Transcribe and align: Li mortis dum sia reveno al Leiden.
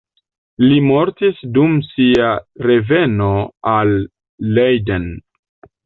Li 0.61 0.77
mortis 0.85 1.43
dum 1.59 1.77
sia 1.89 2.33
reveno 2.71 3.31
al 3.77 3.97
Leiden. 4.59 5.11